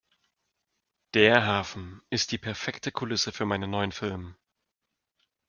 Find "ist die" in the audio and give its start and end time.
2.09-2.39